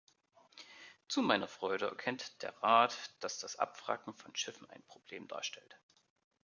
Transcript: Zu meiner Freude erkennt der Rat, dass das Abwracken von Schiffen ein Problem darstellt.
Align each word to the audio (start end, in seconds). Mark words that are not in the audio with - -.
Zu 1.07 1.21
meiner 1.21 1.47
Freude 1.47 1.85
erkennt 1.89 2.41
der 2.41 2.57
Rat, 2.63 3.11
dass 3.19 3.37
das 3.37 3.57
Abwracken 3.57 4.15
von 4.15 4.35
Schiffen 4.35 4.67
ein 4.71 4.81
Problem 4.87 5.27
darstellt. 5.27 5.79